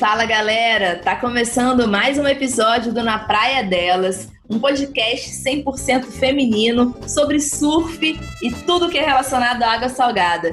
[0.00, 6.96] Fala galera, tá começando mais um episódio do Na Praia Delas, um podcast 100% feminino
[7.06, 10.52] sobre surf e tudo que é relacionado à água salgada.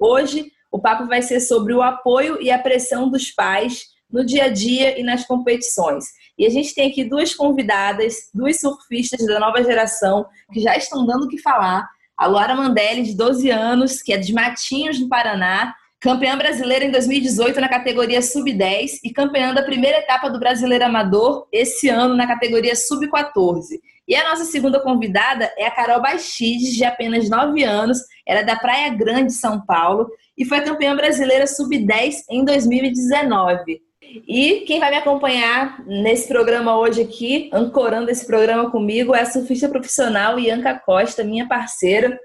[0.00, 4.46] Hoje o papo vai ser sobre o apoio e a pressão dos pais no dia
[4.46, 6.06] a dia e nas competições.
[6.36, 11.06] E a gente tem aqui duas convidadas, duas surfistas da nova geração que já estão
[11.06, 11.88] dando o que falar.
[12.16, 16.90] A Luara Mandelli, de 12 anos, que é de Matinhos, no Paraná, campeã brasileira em
[16.90, 22.26] 2018 na categoria Sub-10 e campeã da primeira etapa do Brasileiro Amador esse ano na
[22.26, 23.80] categoria Sub-14.
[24.06, 28.44] E a nossa segunda convidada é a Carol Bastides, de apenas 9 anos, ela é
[28.44, 33.80] da Praia Grande, São Paulo, e foi campeã brasileira Sub-10 em 2019.
[34.26, 39.26] E quem vai me acompanhar nesse programa hoje aqui, ancorando esse programa comigo, é a
[39.26, 42.18] surfista profissional Ianca Costa, minha parceira.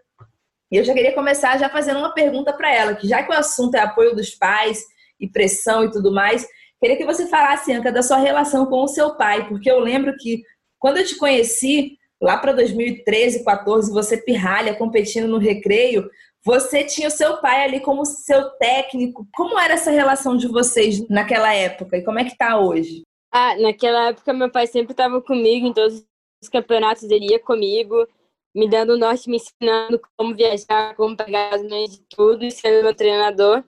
[0.71, 3.35] E eu já queria começar já fazendo uma pergunta para ela, que já que o
[3.35, 4.83] assunto é apoio dos pais
[5.19, 6.47] e pressão e tudo mais,
[6.80, 10.16] queria que você falasse, Ianca, da sua relação com o seu pai, porque eu lembro
[10.17, 10.43] que
[10.77, 16.09] quando eu te conheci, lá para 2013, 14, você pirralha competindo no recreio,
[16.44, 19.28] você tinha o seu pai ali como seu técnico.
[19.34, 23.04] Como era essa relação de vocês naquela época e como é que tá hoje?
[23.32, 26.04] Ah, naquela época meu pai sempre estava comigo em todos
[26.42, 28.08] os campeonatos, ele ia comigo,
[28.56, 32.95] me dando norte, me ensinando como viajar, como pegar as mães de tudo sendo meu
[32.95, 33.64] treinador.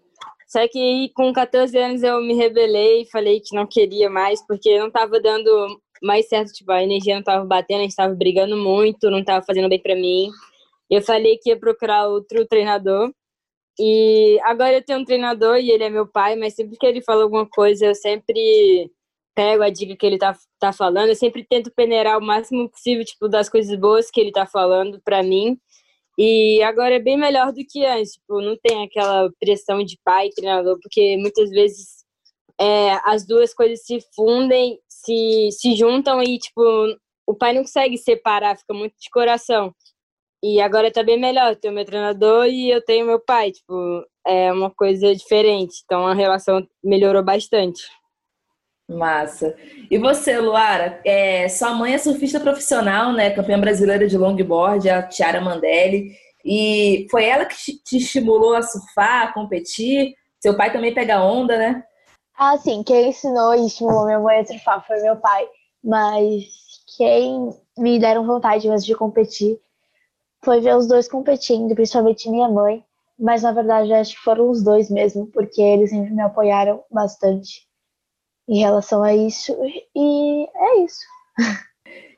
[0.48, 4.78] Só que com 14 anos eu me rebelei e falei que não queria mais, porque
[4.80, 8.58] não estava dando mais certo, tipo, a energia não estava batendo, a gente estava brigando
[8.58, 10.30] muito, não estava fazendo bem para mim.
[10.92, 13.14] Eu falei que ia procurar outro treinador.
[13.80, 17.02] E agora eu tenho um treinador e ele é meu pai, mas sempre que ele
[17.02, 18.92] fala alguma coisa, eu sempre
[19.34, 21.08] pego a dica que ele tá, tá falando.
[21.10, 25.02] Eu sempre tento peneirar o máximo possível, tipo, das coisas boas que ele tá falando
[25.04, 25.58] para mim.
[26.18, 30.28] E agora é bem melhor do que antes, tipo, não tem aquela pressão de pai
[30.28, 32.06] e treinador, porque muitas vezes
[32.60, 36.62] é, as duas coisas se fundem, se, se juntam e, tipo,
[37.26, 39.74] o pai não consegue separar, fica muito de coração.
[40.44, 41.52] E agora tá bem melhor.
[41.52, 43.52] Eu tenho meu treinador e eu tenho meu pai.
[43.52, 45.82] Tipo, é uma coisa diferente.
[45.86, 47.84] Então a relação melhorou bastante.
[48.90, 49.56] Massa.
[49.90, 51.00] E você, Luara?
[51.06, 53.30] É, sua mãe é surfista profissional, né?
[53.30, 56.12] Campeã brasileira de longboard, a Tiara Mandelli.
[56.44, 60.14] E foi ela que te estimulou a surfar, a competir?
[60.40, 61.84] Seu pai também pega onda, né?
[62.36, 62.84] Ah, sim.
[62.84, 65.48] Quem ensinou e estimulou minha mãe a surfar foi meu pai.
[65.84, 66.44] Mas
[66.98, 69.60] quem me deram vontade mesmo de competir
[70.44, 72.84] foi ver os dois competindo, principalmente minha mãe.
[73.20, 77.68] Mas na verdade acho que foram os dois mesmo, porque eles sempre me apoiaram bastante
[78.50, 79.56] em relação a isso.
[79.96, 81.02] E é isso.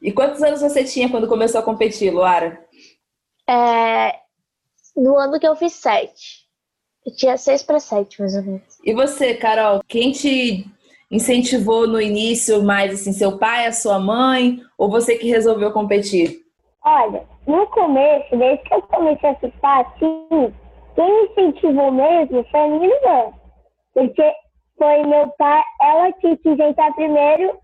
[0.02, 2.66] E quantos anos você tinha quando começou a competir, Luara?
[3.50, 4.20] É,
[4.96, 6.44] no ano que eu fiz sete.
[7.06, 8.64] Eu tinha seis para sete, mais ou menos.
[8.84, 10.66] E você, Carol, quem te
[11.12, 16.43] incentivou no início mais, assim, seu pai, a sua mãe, ou você que resolveu competir?
[16.86, 20.54] Olha, no começo, desde que eu comecei a surfar, assim,
[20.96, 23.34] quem me incentivou mesmo foi a minha irmã.
[23.94, 24.34] Porque
[24.78, 27.58] foi meu pai, ela que quis entrar primeiro,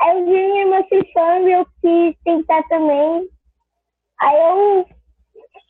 [0.00, 3.28] aí eu vi minha irmã surfando e eu quis tentar também.
[4.20, 4.86] Aí eu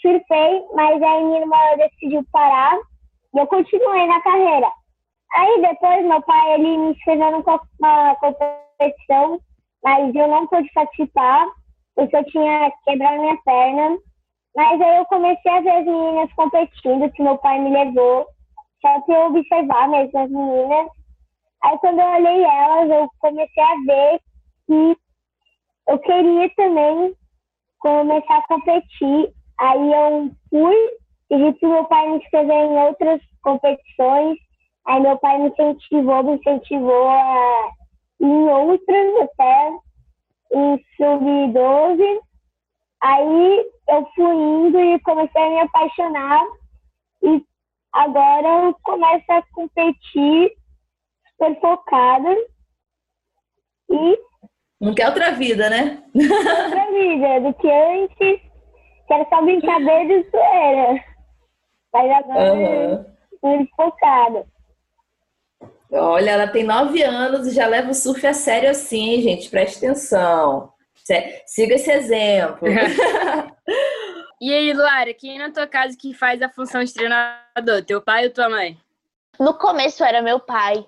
[0.00, 2.78] surfei, mas aí minha irmã decidiu parar
[3.34, 4.70] e eu continuei na carreira.
[5.34, 9.38] Aí depois meu pai ele me inscreveu numa competição,
[9.84, 11.46] mas eu não pude participar
[11.96, 13.98] porque eu tinha quebrado minha perna.
[14.54, 18.26] Mas aí eu comecei a ver as meninas competindo, que meu pai me levou,
[18.80, 20.88] só para eu observar mesmo as meninas.
[21.64, 24.20] Aí quando eu olhei elas, eu comecei a ver
[24.66, 24.96] que
[25.88, 27.14] eu queria também
[27.80, 29.32] começar a competir.
[29.58, 30.76] Aí eu fui,
[31.28, 34.38] pedi para meu pai me inscrever em outras competições.
[34.86, 37.70] Aí meu pai me incentivou, me incentivou a
[38.20, 39.85] ir em outras até
[40.52, 42.20] em sub-12.
[43.02, 46.44] Aí eu fui indo e comecei a me apaixonar.
[47.22, 47.44] E
[47.92, 50.52] agora eu começo a competir
[51.30, 52.30] super focada.
[53.90, 54.18] E.
[54.80, 56.02] Não quer outra vida, né?
[56.14, 58.40] outra vida, do que antes,
[59.06, 61.04] que era só brincadeira e zoeira.
[61.92, 63.04] Mas agora uhum.
[63.42, 64.46] muito focada.
[65.90, 69.48] Olha, ela tem nove anos e já leva o surf a sério assim, gente.
[69.48, 70.72] Preste atenção.
[71.46, 72.66] Siga esse exemplo.
[74.40, 77.84] e aí, Luara, quem na tua casa que faz a função de treinador?
[77.86, 78.76] Teu pai ou tua mãe?
[79.38, 80.84] No começo era meu pai,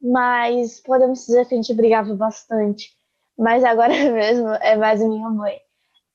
[0.00, 2.90] mas podemos dizer que a gente brigava bastante.
[3.38, 5.58] Mas agora mesmo é mais a minha mãe.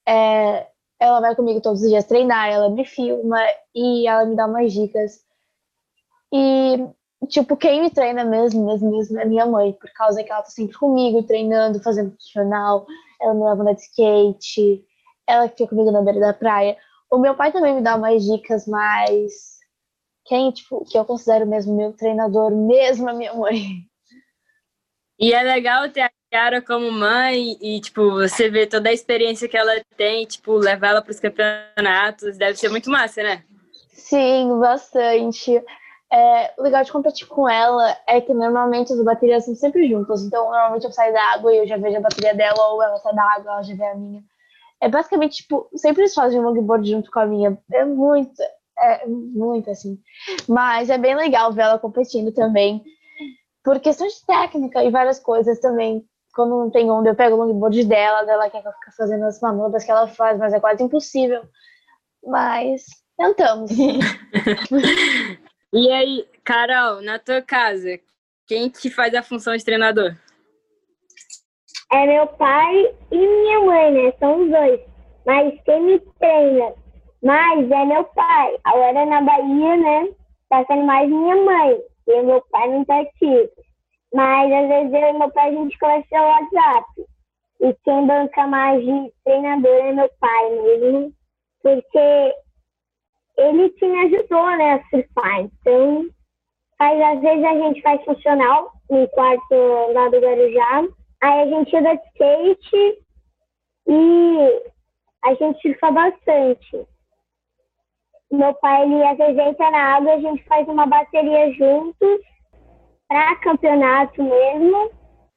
[0.07, 0.67] É,
[0.99, 3.39] ela vai comigo todos os dias treinar, ela me filma
[3.73, 5.19] e ela me dá umas dicas
[6.33, 6.77] E,
[7.27, 10.49] tipo, quem me treina mesmo, mesmo, mesmo é minha mãe, por causa que ela tá
[10.49, 12.85] sempre comigo, treinando, fazendo funcional,
[13.21, 14.83] ela me leva de skate,
[15.27, 16.77] ela fica comigo na beira da praia.
[17.09, 19.55] O meu pai também me dá mais dicas, mas
[20.25, 23.87] quem, tipo, que eu considero mesmo meu treinador, mesmo a minha mãe.
[25.17, 29.47] E é legal ter a cara como mãe e, tipo, você ver toda a experiência
[29.47, 33.43] que ela tem, tipo, levar ela para os campeonatos, deve ser muito massa, né?
[33.93, 35.63] Sim, bastante.
[36.11, 40.21] É, o legal de competir com ela é que normalmente as baterias são sempre juntas.
[40.23, 42.97] Então, normalmente eu saio da água e eu já vejo a bateria dela, ou ela
[42.99, 44.23] sai da água ela já vê a minha.
[44.81, 47.57] É basicamente, tipo, sempre eles fazem um longboard junto com a minha.
[47.71, 48.41] É muito,
[48.77, 49.97] é muito assim.
[50.47, 52.83] Mas é bem legal ver ela competindo também.
[53.63, 56.05] Por questão de técnica e várias coisas também.
[56.35, 59.85] Quando não tem onda, eu pego o longboard dela, dela quer fique fazendo as manobras
[59.85, 61.41] que ela faz, mas é quase impossível.
[62.23, 62.83] Mas
[63.17, 63.71] tentamos.
[65.75, 67.99] e aí, Carol, na tua casa,
[68.47, 70.15] quem te faz a função de treinador?
[71.91, 74.13] é meu pai e minha mãe, né?
[74.19, 74.79] São os dois.
[75.25, 76.73] Mas quem me treina
[77.23, 78.57] mais é meu pai.
[78.63, 80.09] Agora na Bahia, né?
[80.49, 81.79] Tá sendo mais minha mãe.
[82.07, 83.49] E meu pai não tá aqui.
[84.13, 86.85] Mas às vezes eu e meu pai a gente conversa pelo WhatsApp.
[87.61, 91.13] E quem banca mais de treinador é meu pai mesmo.
[91.63, 92.35] Porque
[93.37, 95.41] ele que me ajudou, né, a surfar.
[95.41, 96.05] Então,
[96.77, 99.55] faz, às vezes a gente faz funcional no quarto
[99.93, 100.83] lá do Guarujá
[101.21, 103.03] Aí a gente anda de skate
[103.87, 104.63] e
[105.23, 106.87] a gente surfa bastante.
[108.31, 112.19] Meu pai, ele às vezes entra na água, a gente faz uma bateria juntos
[113.07, 114.91] para campeonato mesmo.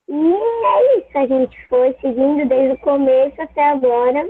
[0.08, 4.28] E é isso, a gente foi seguindo desde o começo até agora.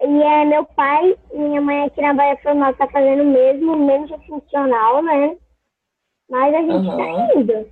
[0.00, 3.76] E é meu pai e minha mãe aqui na Bahia Formal tá fazendo o mesmo,
[3.76, 5.36] menos funcional, né?
[6.28, 6.96] Mas a gente uhum.
[6.96, 7.70] tá indo.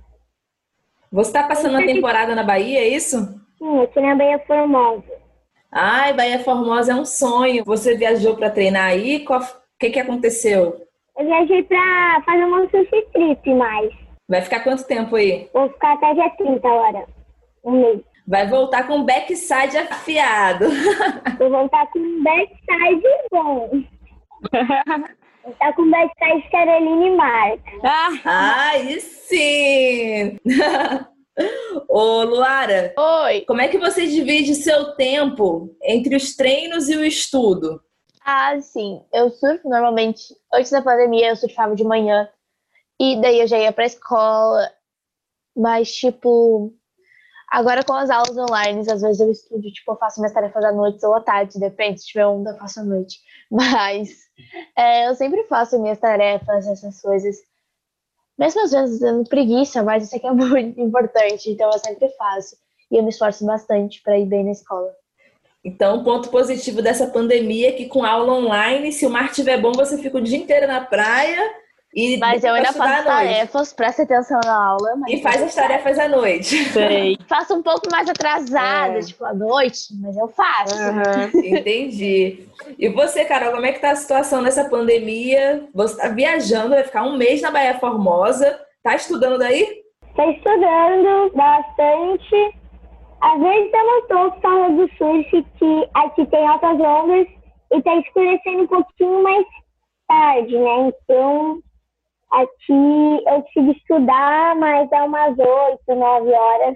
[1.11, 3.17] Você está passando a temporada na Bahia, é isso?
[3.57, 5.23] Sim, aqui na Bahia Formosa.
[5.71, 7.63] Ai, Bahia Formosa é um sonho.
[7.65, 9.25] Você viajou para treinar aí?
[9.27, 9.39] O
[9.79, 10.81] que, que aconteceu?
[11.17, 13.91] Eu viajei para fazer uma sushi trip mais.
[14.27, 15.49] Vai ficar quanto tempo aí?
[15.53, 17.05] Vou ficar até dia 30 agora.
[17.63, 18.01] Um mês.
[18.27, 20.65] Vai voltar com backside afiado.
[21.37, 23.83] Vou voltar com backside bom.
[25.59, 27.71] Tá com backside Caroline Marca.
[27.83, 30.39] Ah, aí sim!
[31.89, 32.93] Ô, Luara.
[32.97, 33.41] Oi.
[33.41, 37.81] Como é que você divide seu tempo entre os treinos e o estudo?
[38.23, 39.01] Ah, sim.
[39.11, 40.33] Eu surfo normalmente.
[40.53, 42.29] Antes da pandemia, eu surfava de manhã.
[42.99, 44.71] E daí eu já ia pra escola.
[45.55, 46.73] Mas, tipo,
[47.53, 50.71] agora com as aulas online, às vezes eu estudo, tipo, eu faço minhas tarefas à
[50.71, 52.01] noite ou à tarde, depende.
[52.01, 53.19] Se tiver onda, eu faço à noite.
[53.51, 54.09] Mas
[54.75, 57.37] é, eu sempre faço minhas tarefas, essas coisas.
[58.39, 62.55] Mesmo às vezes dando preguiça, mas isso aqui é muito importante, então eu sempre faço.
[62.89, 64.91] E eu me esforço bastante para ir bem na escola.
[65.63, 69.71] Então, ponto positivo dessa pandemia é que com aula online, se o mar estiver bom,
[69.71, 71.62] você fica o dia inteiro na praia
[71.95, 74.93] e mas eu ainda faço tarefas, presta atenção na aula.
[75.07, 76.55] e faz as tarefas à noite.
[76.65, 77.17] Sei.
[77.29, 79.01] faço um pouco mais atrasada, é.
[79.01, 80.75] tipo, à noite, mas eu faço.
[80.75, 81.41] Uhum.
[81.45, 82.47] Entendi.
[82.79, 85.67] E você, Carol, como é que tá a situação nessa pandemia?
[85.73, 88.59] Você tá viajando, vai ficar um mês na Bahia Formosa.
[88.81, 89.83] Tá estudando daí?
[90.15, 92.55] Tô estudando bastante.
[93.21, 97.27] Às vezes eu não tô por causa do surf, que aqui tem altas ondas
[97.71, 99.45] e tá escurecendo um pouquinho mais
[100.07, 100.91] tarde, né?
[101.03, 101.61] Então
[102.33, 106.75] Aqui eu tive estudar, mas é umas 8, 9 horas,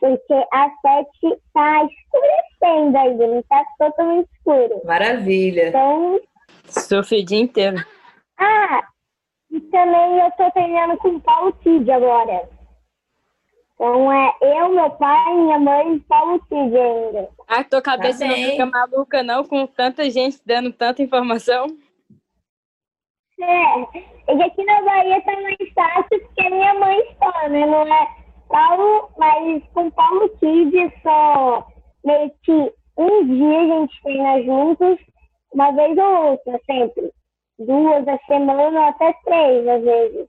[0.00, 4.80] porque às 7 está escurecendo ainda, não está totalmente escuro.
[4.84, 5.68] Maravilha.
[5.68, 6.20] Então.
[6.66, 7.84] Sofri o dia inteiro.
[8.38, 8.82] Ah,
[9.50, 12.48] e também eu estou treinando com o Paulo Kid agora.
[13.74, 17.28] Então é eu, meu pai, minha mãe e Paulo Kid ainda.
[17.46, 21.66] Ah, tua cabeça tá não fica maluca não com tanta gente dando tanta informação?
[23.40, 27.66] É, e aqui na Bahia tá mais fácil porque minha mãe está, né?
[27.66, 28.08] Não é
[28.48, 31.66] Paulo, mas com Paulo Kids só
[32.04, 34.98] meio que um dia a gente treina juntos,
[35.52, 37.12] uma vez ou outra, sempre.
[37.58, 40.28] Duas a semana, até três, às vezes.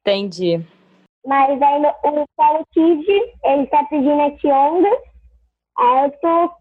[0.00, 0.64] Entendi.
[1.26, 3.06] Mas aí o Paulo Kid,
[3.44, 4.98] ele tá pedindo aqui ondas,
[5.78, 6.54] aí eu tô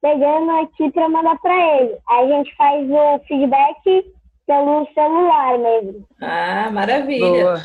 [0.00, 1.98] pegando aqui para mandar para ele.
[2.08, 4.14] Aí a gente faz o feedback
[4.46, 6.06] pelo celular mesmo.
[6.20, 7.44] Ah, maravilha.
[7.44, 7.62] Boa.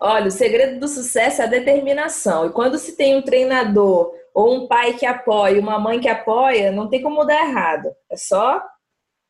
[0.00, 2.46] Olha, o segredo do sucesso é a determinação.
[2.46, 6.70] E quando se tem um treinador ou um pai que apoia, uma mãe que apoia,
[6.70, 7.88] não tem como dar errado.
[8.10, 8.62] É só,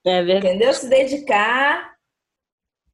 [0.06, 0.72] é entendeu?
[0.72, 1.94] Se dedicar.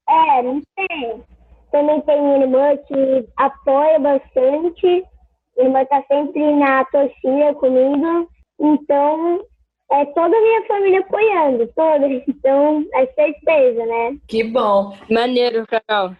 [0.08, 1.24] É, não tem.
[1.72, 5.04] também tem irmã que apoia bastante.
[5.56, 8.28] Minha irmã tá sempre na torcida comigo.
[8.60, 9.44] Então,
[9.92, 12.06] é toda a minha família apoiando, toda.
[12.08, 14.16] Então, é certeza, né?
[14.28, 14.96] Que bom.
[15.10, 16.14] Maneiro, Carol.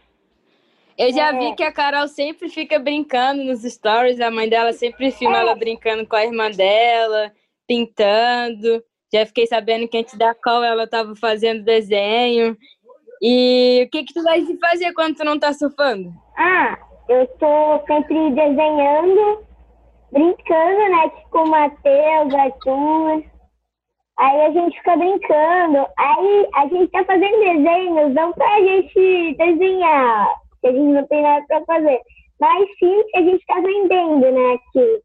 [0.96, 1.38] Eu já É.
[1.38, 5.40] vi que a Carol sempre fica brincando nos stories, a mãe dela sempre filma É.
[5.40, 7.32] ela brincando com a irmã dela,
[7.66, 8.82] pintando.
[9.12, 12.56] Já fiquei sabendo que antes da qual ela estava fazendo desenho.
[13.22, 16.12] E o que que tu gosta de fazer quando tu não tá surfando?
[16.36, 16.76] Ah,
[17.08, 19.44] eu tô sempre desenhando,
[20.12, 21.08] brincando, né?
[21.10, 23.24] Tipo o Matheus, Arthur.
[24.18, 25.86] Aí a gente fica brincando.
[25.98, 30.28] Aí a gente tá fazendo desenhos, não pra gente desenhar,
[30.60, 32.00] que a gente não tem nada pra fazer.
[32.40, 34.54] Mas sim que a gente tá vendendo, né?
[34.54, 35.02] Aqui.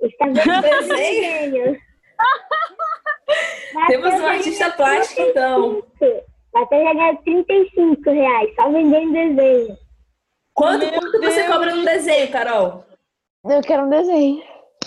[0.00, 1.52] A gente tá vendendo Desenho?
[1.62, 1.78] desenhos.
[3.88, 5.82] Temos um artista plástico, então.
[5.98, 6.36] 35.
[6.54, 9.76] Matheus já ganhou 35 reais, só vendendo desenho.
[10.54, 12.84] Quanto, quanto você cobra no desenho, Carol?
[13.44, 14.42] Eu quero um desenho.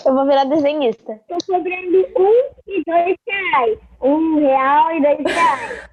[0.06, 1.20] Eu vou virar desenhista.
[1.28, 3.78] Tô cobrando um e dois reais.
[4.02, 5.90] Um real e dois reais.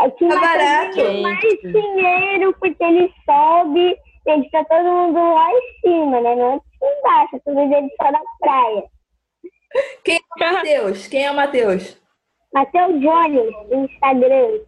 [0.00, 1.22] É que Tá barato.
[1.22, 3.96] mais dinheiro porque ele sobe.
[4.26, 6.34] Gente, tá todo mundo lá em cima, né?
[6.36, 8.84] Não é aqui embaixo, tudo ele só na praia.
[10.04, 11.06] Quem é o Matheus?
[11.08, 12.00] Quem é o Matheus?
[12.54, 14.60] Matheus Jones, do Instagram.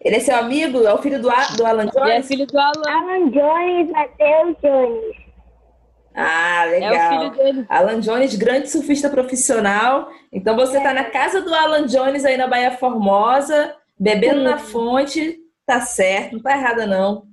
[0.00, 0.84] Ele é seu amigo?
[0.84, 2.26] É o filho do, A- do Alan E é Jones?
[2.28, 2.82] filho do Alan.
[2.88, 5.21] Alan Jones, Matheus Jones.
[6.14, 6.92] Ah, É legal.
[6.92, 7.66] o filho dele.
[7.68, 10.08] Alan Jones, grande surfista profissional.
[10.32, 14.44] Então você tá na casa do Alan Jones aí na Baía Formosa, bebendo Sim.
[14.44, 15.38] na fonte.
[15.66, 17.24] Tá certo, não tá errada não.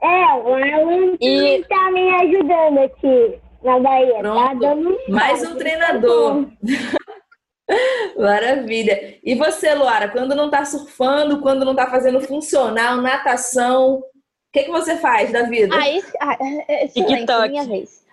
[0.00, 4.22] É, o Alan E- tá me ajudando aqui na Bahia.
[4.22, 6.46] Tá dando um Mais um treinador.
[8.16, 9.18] Maravilha.
[9.22, 14.02] E você, Luara, quando não tá surfando, quando não tá fazendo funcional, natação, o
[14.52, 15.74] que, que você faz da vida?
[15.76, 17.48] Ah, isso, ah, é- é excelente, TikTok.
[17.50, 18.05] minha vez.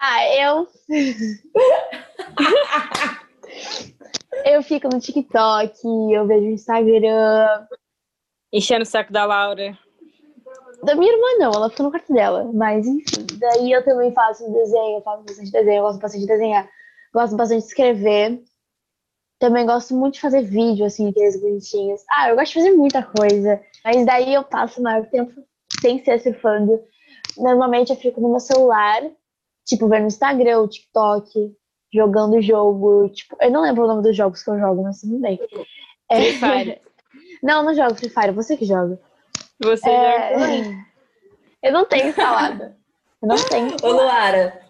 [0.00, 0.68] Ah, eu.
[4.46, 5.72] eu fico no TikTok,
[6.12, 7.66] eu vejo o Instagram.
[8.52, 9.78] Enchendo o saco da Laura.
[10.82, 12.50] Da minha irmã, não, ela fica no quarto dela.
[12.52, 13.26] Mas, enfim.
[13.38, 16.68] Daí eu também faço desenho, eu faço bastante desenho, eu gosto bastante de desenhar.
[17.12, 18.42] Gosto bastante de escrever.
[19.38, 22.02] Também gosto muito de fazer vídeo, assim, aqueles bonitinhos.
[22.10, 23.60] Ah, eu gosto de fazer muita coisa.
[23.84, 25.32] Mas daí eu passo o maior tempo
[25.80, 26.80] sem ser surfando.
[27.36, 29.02] Normalmente eu fico no meu celular,
[29.66, 31.54] tipo, vendo Instagram, o TikTok,
[31.92, 33.08] jogando jogo.
[33.10, 35.38] Tipo, eu não lembro o nome dos jogos que eu jogo, mas tudo bem.
[36.10, 36.80] É, Free Fire.
[37.42, 38.98] não, não jogo Free Fire, você que joga.
[39.62, 40.76] Você É, joga.
[41.62, 42.74] Eu não tenho instalado.
[43.22, 43.76] Eu não tenho.
[43.82, 44.60] Ô, Luara,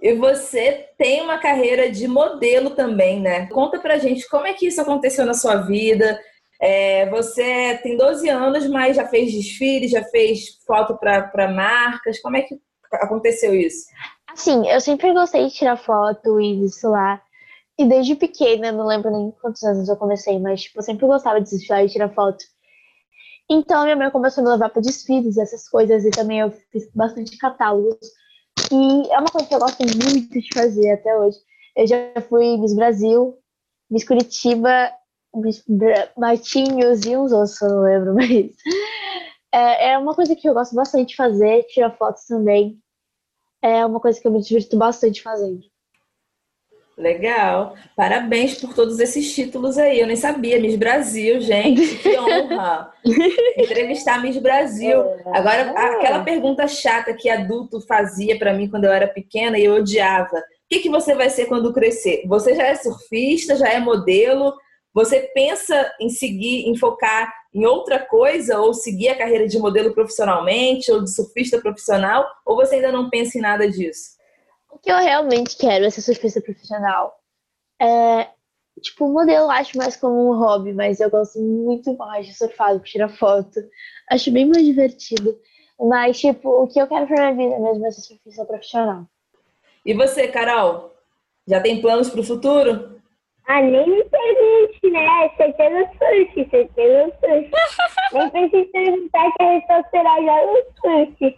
[0.00, 3.46] e você tem uma carreira de modelo também, né?
[3.46, 6.20] Conta pra gente como é que isso aconteceu na sua vida.
[6.60, 12.20] É, você tem 12 anos, mas já fez desfile, já fez foto para marcas.
[12.20, 12.58] Como é que
[12.92, 13.86] aconteceu isso?
[14.28, 17.22] Assim, eu sempre gostei de tirar foto e desfilar.
[17.78, 21.40] E desde pequena, não lembro nem quantos anos eu comecei, mas tipo, eu sempre gostava
[21.40, 22.42] de desfilar e tirar foto.
[23.50, 26.90] Então minha mãe começou a me levar para desfiles, essas coisas, e também eu fiz
[26.94, 27.98] bastante catálogos.
[28.72, 31.36] E é uma coisa que eu gosto muito de fazer até hoje.
[31.76, 31.96] Eu já
[32.28, 33.38] fui Miss Brasil,
[33.90, 34.90] Miss Curitiba,
[36.16, 38.30] Martinhos e uns outros, eu não lembro, mas
[39.52, 42.78] é, é uma coisa que eu gosto bastante de fazer, tirar fotos também.
[43.62, 45.60] É uma coisa que eu me divirto bastante fazendo.
[46.96, 47.74] Legal.
[47.94, 50.00] Parabéns por todos esses títulos aí.
[50.00, 50.58] Eu nem sabia.
[50.58, 52.90] Miss Brasil, gente, que honra.
[53.56, 55.02] Entrevistar Miss Brasil.
[55.26, 59.74] Agora, aquela pergunta chata que adulto fazia pra mim quando eu era pequena e eu
[59.74, 60.38] odiava.
[60.38, 62.22] O que, que você vai ser quando crescer?
[62.26, 64.54] Você já é surfista, já é modelo?
[64.96, 69.92] Você pensa em seguir, em focar em outra coisa ou seguir a carreira de modelo
[69.92, 72.26] profissionalmente ou de surfista profissional?
[72.46, 74.16] Ou você ainda não pensa em nada disso?
[74.72, 77.14] O que eu realmente quero é ser surfista profissional.
[77.78, 78.30] É,
[78.80, 82.72] tipo, modelo eu acho mais como um hobby, mas eu gosto muito mais de surfar
[82.72, 83.60] do que tirar foto.
[84.10, 85.38] Acho bem mais divertido.
[85.78, 89.04] Mas, tipo, o que eu quero pra minha vida mesmo é ser surfista profissional.
[89.84, 90.94] E você, Carol?
[91.46, 92.95] Já tem planos para o futuro?
[93.48, 95.28] Ah, nem me pergunte, né?
[95.36, 97.50] Certeza surf, certeza surf.
[98.32, 101.36] nem precisa perguntar que a resposta será já no surf.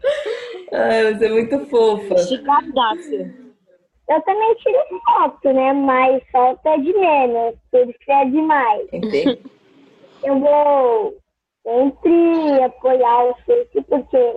[0.72, 2.16] Ai, você é muito fofa.
[2.18, 3.48] Chicadaça.
[4.08, 5.72] Eu também tiro foto, né?
[5.74, 8.88] Mas foto é de menos, tudo que é demais.
[8.92, 9.38] Entendi.
[10.24, 11.16] Eu vou
[11.62, 14.36] sempre apoiar o surf, porque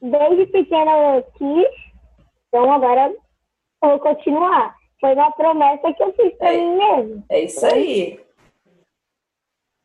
[0.00, 1.68] desde pequena eu quis,
[2.48, 3.10] então agora
[3.82, 4.75] eu vou continuar.
[5.00, 6.56] Foi uma promessa que eu fiz pra É.
[6.56, 7.24] mim mesmo.
[7.28, 8.20] É isso aí.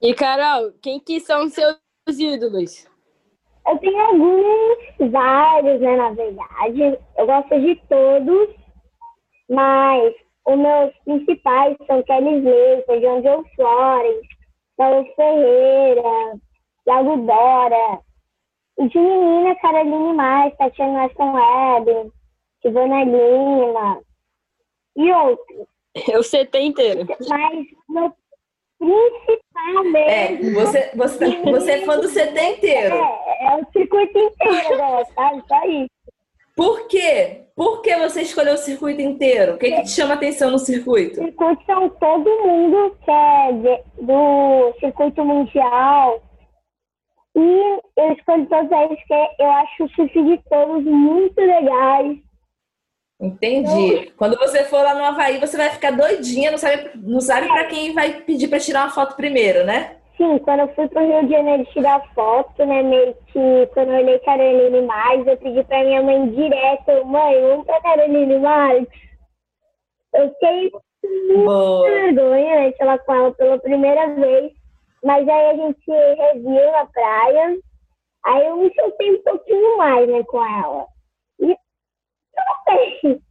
[0.02, 1.78] E, Carol, quem que são seus
[2.18, 2.88] ídolos?
[3.68, 7.00] Eu tenho alguns, vários, né, na verdade.
[7.18, 8.50] Eu gosto de todos,
[9.50, 10.16] mas
[10.48, 14.28] os meus principais são Kelly Slater, John Joe Flores,
[14.78, 16.40] Paulo Ferreira,
[16.84, 18.00] Thiago Dora.
[18.80, 22.12] E de menina, Caroline Mais, Tatiana Aston Webb,
[22.66, 24.02] Ivana Lima
[25.02, 25.68] e outros.
[26.08, 27.08] Eu sei inteiro.
[27.28, 28.14] Mas meu
[28.80, 29.98] principal mesmo.
[29.98, 32.96] É, você, você, você é fã do CT inteiro.
[32.96, 35.44] É, é o circuito inteiro, né, sabe?
[35.48, 35.90] Só isso.
[36.56, 37.42] Por quê?
[37.56, 39.54] Por que você escolheu o circuito inteiro?
[39.54, 41.16] O que, que te chama atenção no circuito?
[41.16, 46.22] Circuitos são todo mundo que é de, do circuito mundial.
[47.36, 52.18] E eu escolhi todos eles porque eu acho o surf de todos muito legais.
[53.22, 54.12] Entendi.
[54.18, 57.66] Quando você for lá no Havaí, você vai ficar doidinha, não sabe, não sabe para
[57.66, 59.98] quem vai pedir para tirar uma foto primeiro, né?
[60.18, 64.00] Sim, quando eu fui pro Rio de Janeiro tirar foto, né, meio que quando eu
[64.00, 68.88] olhei Caroline Marques, eu pedi pra minha mãe direto, mãe, vamos pra Caroline Marques.
[70.14, 70.72] Eu fiquei
[71.36, 74.52] muito vergonha, né, de falar com ela pela primeira vez,
[75.04, 77.58] mas aí a gente reviu na praia,
[78.26, 80.91] aí eu me soltei um pouquinho mais, né, com ela.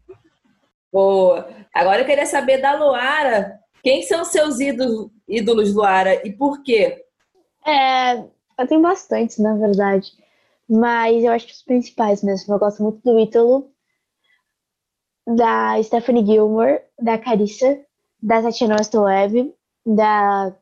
[0.92, 1.48] Boa.
[1.72, 3.60] Agora eu queria saber da Luara.
[3.82, 7.04] Quem são seus ídolos, ídolos Luara, e por quê?
[7.66, 10.12] É, eu tenho bastantes, na verdade.
[10.68, 12.54] Mas eu acho que os principais mesmo.
[12.54, 13.70] Eu gosto muito do Ítalo,
[15.26, 17.80] da Stephanie Gilmore, da Carissa,
[18.22, 19.54] da Tatiana Webb,
[19.86, 20.54] da.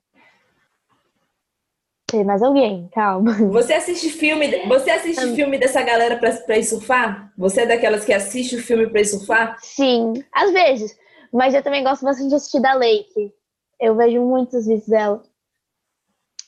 [2.11, 3.35] Tem mais alguém, calma.
[3.53, 7.31] Você assiste filme, você assiste filme dessa galera pra, pra ir surfar?
[7.37, 9.59] Você é daquelas que assiste o filme pra ir surfar?
[9.61, 10.99] Sim, às vezes.
[11.31, 13.35] Mas eu também gosto bastante de assistir da Lake.
[13.79, 15.23] Eu vejo muitos vídeos dela.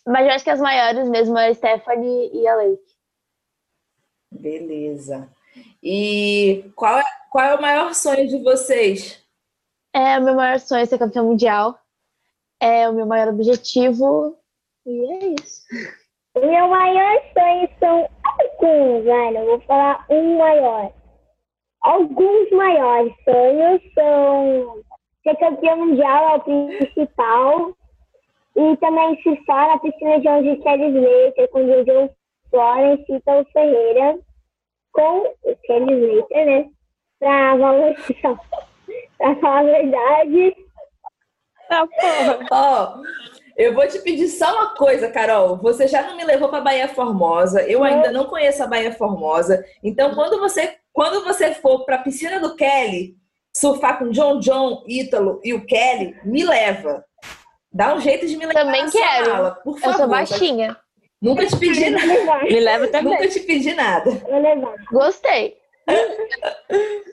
[0.07, 2.97] Mas eu acho que as maiores mesmo é a Stephanie e a Lake.
[4.33, 5.29] Beleza.
[5.83, 9.23] E qual é, qual é o maior sonho de vocês?
[9.93, 11.79] É o meu maior sonho é ser campeão mundial.
[12.59, 14.40] É o meu maior objetivo.
[14.91, 15.63] E é isso.
[16.35, 19.39] O meu maior sonho são alguns, velho.
[19.39, 20.93] Eu vou falar um maior.
[21.83, 24.83] Alguns maiores sonhos são
[25.23, 27.77] ser campeão mundial é o principal.
[28.57, 32.11] E também surfar na piscina de onde Kelly Slater, com o Joe
[32.51, 34.19] Florence e Paulo Ferreira.
[34.93, 36.71] Com o Kelly Slater, né?
[37.21, 38.41] Pra valorizar.
[39.19, 40.57] pra falar a verdade.
[41.71, 42.47] Ah, porra.
[42.51, 43.03] Ó,
[43.61, 45.57] eu vou te pedir só uma coisa, Carol.
[45.59, 47.63] Você já não me levou para Bahia Formosa.
[47.63, 49.65] Eu ainda não conheço a Bahia Formosa.
[49.83, 53.17] Então, quando você, quando você for para a piscina do Kelly,
[53.57, 57.05] surfar com John John, Ítalo e o Kelly, me leva.
[57.73, 59.33] Dá um jeito de me levar Também na sua quero.
[59.33, 59.97] mala, por Eu favor.
[59.99, 60.77] sou baixinha.
[61.21, 62.45] Nunca te pedi nada.
[62.45, 63.13] Me leva também.
[63.13, 64.11] Nunca te pedi nada.
[64.11, 64.75] Vou levar.
[64.91, 65.57] Gostei.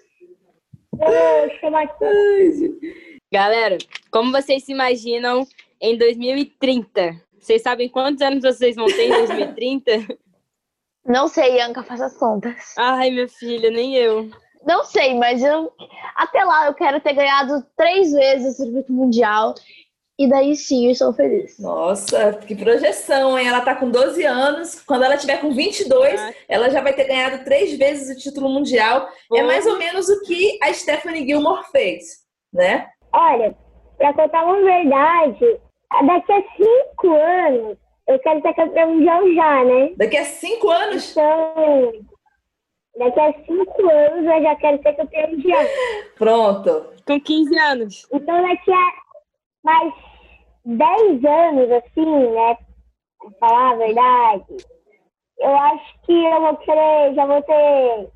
[3.32, 3.78] Galera,
[4.10, 5.46] como vocês se imaginam
[5.82, 7.22] em 2030?
[7.40, 9.92] Vocês sabem quantos anos vocês vão ter em 2030?
[11.06, 12.74] Não sei, Anca, faça as contas.
[12.78, 14.30] Ai, minha filha, nem eu.
[14.66, 15.72] Não sei, mas eu
[16.16, 19.56] até lá eu quero ter ganhado três vezes o circuito mundial.
[20.20, 21.60] E daí sim, eu estou feliz.
[21.60, 23.48] Nossa, que projeção, hein?
[23.48, 24.82] Ela tá com 12 anos.
[24.82, 26.34] Quando ela tiver com 22, Ah.
[26.50, 29.08] ela já vai ter ganhado três vezes o título mundial.
[29.34, 29.44] É Pô.
[29.48, 32.88] mais ou menos o que a Stephanie Gilmore fez, né?
[33.13, 33.56] Olha,
[33.98, 35.60] pra contar uma verdade,
[36.06, 39.93] daqui a cinco anos eu quero ser campeão mundial já, né?
[39.97, 41.93] Daqui a cinco anos, Então,
[42.97, 45.63] daqui a cinco anos eu já quero ser campeão mundial.
[46.17, 46.86] pronto.
[47.06, 48.08] Com 15 anos.
[48.12, 48.91] Então daqui a
[49.63, 49.93] mais
[50.65, 52.58] 10 anos, assim, né?
[53.19, 54.58] Pra falar a verdade,
[55.39, 58.10] eu acho que eu vou querer, já vou ter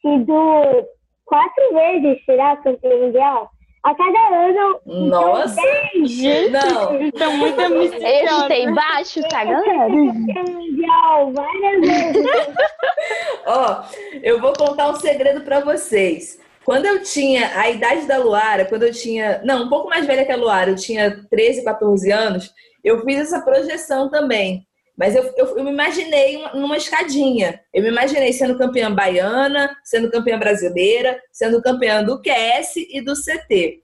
[0.00, 0.86] sido
[1.24, 3.50] quatro vezes, será, campeão mundial?
[3.86, 4.18] A cada
[4.48, 4.80] ano.
[4.84, 5.60] Nossa.
[5.60, 7.00] Então, Gente, Não.
[7.02, 8.30] estão muito Eu ambiciosos.
[8.42, 12.26] chutei baixo, tá, campeão mundial várias vezes.
[13.46, 13.82] Ó,
[14.24, 16.36] eu vou contar um segredo pra vocês.
[16.64, 19.40] Quando eu tinha a idade da Luara, quando eu tinha.
[19.44, 23.20] Não, um pouco mais velha que a Luara, eu tinha 13, 14 anos, eu fiz
[23.20, 24.66] essa projeção também.
[24.96, 27.60] Mas eu, eu, eu me imaginei uma- numa escadinha.
[27.72, 33.14] Eu me imaginei sendo campeã baiana, sendo campeã brasileira, sendo campeã do QS e do
[33.14, 33.82] CT.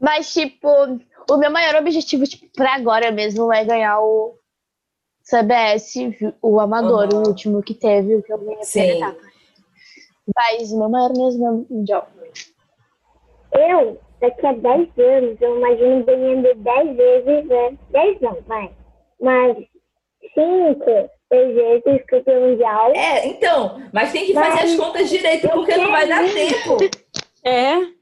[0.00, 0.68] Mas, tipo,
[1.30, 4.36] o meu maior objetivo, tipo, pra agora mesmo é ganhar o
[5.22, 5.94] CBS,
[6.42, 7.22] o Amador, Aham.
[7.22, 8.80] o último que teve, o que eu ganhei Sim.
[8.96, 9.20] etapa.
[10.34, 12.08] Mas o meu maior mesmo é o Mundial.
[13.52, 17.78] Eu, daqui a 10 anos, eu imagino ganhando 10 vezes, né?
[17.90, 18.70] 10 não, vai.
[19.20, 19.56] Mas
[20.34, 22.92] cinco, seis vezes campeão mundial.
[22.94, 26.78] É, então, mas tem que fazer Mas as contas direito, porque não vai dar tempo.
[27.44, 28.00] É.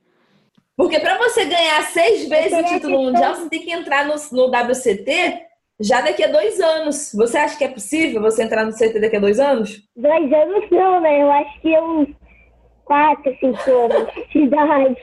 [0.77, 4.47] Porque para você ganhar seis vezes o título mundial, você tem que entrar no, no
[4.47, 5.49] WCT
[5.81, 7.13] já daqui a dois anos.
[7.15, 9.83] Você acha que é possível você entrar no CT daqui a dois anos?
[9.97, 11.23] Dois anos não, né?
[11.23, 12.09] Eu acho que uns
[12.85, 14.97] quatro, cinco anos de idade.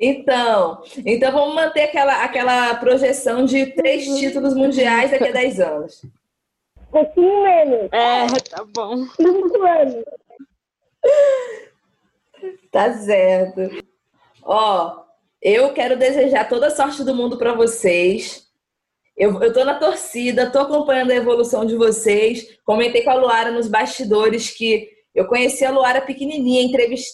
[0.00, 6.02] Então, então vamos manter aquela, aquela projeção de três títulos mundiais daqui a dez anos.
[6.88, 9.06] Um pouquinho menos, É, tá bom.
[9.16, 10.04] cinco anos.
[12.70, 13.84] Tá certo.
[14.42, 15.02] Ó,
[15.42, 18.46] eu quero desejar toda a sorte do mundo para vocês.
[19.16, 22.58] Eu, eu tô na torcida, tô acompanhando a evolução de vocês.
[22.64, 26.68] Comentei com a Luara nos bastidores que eu conheci a Luara pequenininha,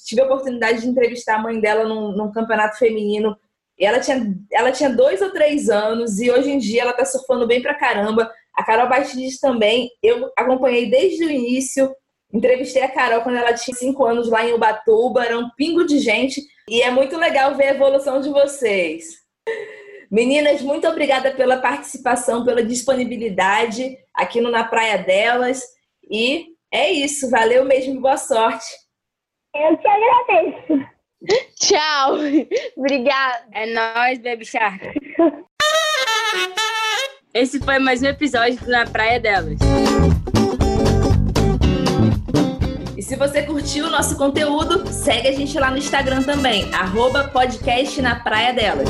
[0.04, 3.34] tive a oportunidade de entrevistar a mãe dela num, num campeonato feminino.
[3.78, 7.04] E ela tinha, ela tinha dois ou três anos e hoje em dia ela tá
[7.04, 8.30] surfando bem pra caramba.
[8.54, 11.94] A Carol Bastides também, eu acompanhei desde o início.
[12.32, 15.98] Entrevistei a Carol quando ela tinha cinco anos lá em Ubatuba, era um pingo de
[15.98, 16.40] gente.
[16.68, 19.04] E é muito legal ver a evolução de vocês.
[20.10, 25.62] Meninas, muito obrigada pela participação, pela disponibilidade aqui no Na Praia Delas.
[26.08, 28.66] E é isso, valeu mesmo, boa sorte.
[29.54, 30.94] Eu te agradeço.
[31.56, 32.16] Tchau.
[32.76, 33.46] Obrigada.
[33.52, 34.84] É nóis, Baby Shark.
[37.36, 39.58] Esse foi mais um episódio do Na Praia Delas.
[42.96, 47.24] E se você curtiu o nosso conteúdo, segue a gente lá no Instagram também, arroba
[47.24, 48.88] podcast na Praia Delas.